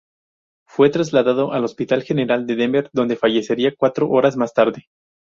[0.67, 4.87] Fue trasladado al Hospital General de Denver, donde fallecería cuatro horas más tarde.